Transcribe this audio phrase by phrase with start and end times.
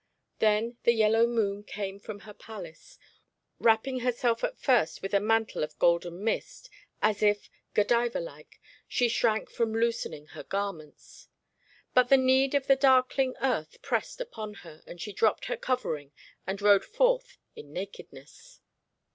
[0.39, 2.97] Then the yellow moon came from her palace,
[3.59, 6.71] wrapping herself at first with a mantle of golden mist,
[7.03, 11.27] as if Godiva like she shrank from loosening her garments;
[11.93, 16.13] but the need of the darkling earth pressed upon her, and she dropped her covering
[16.47, 18.59] and rode forth in nakedness.